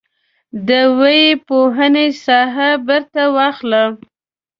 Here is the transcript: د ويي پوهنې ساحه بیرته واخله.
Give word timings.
د 0.67 0.69
ويي 0.99 1.29
پوهنې 1.47 2.07
ساحه 2.25 2.69
بیرته 2.87 3.23
واخله. 3.35 3.83